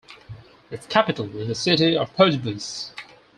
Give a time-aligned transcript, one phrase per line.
[0.71, 2.89] Its capital is the city of Pardubice.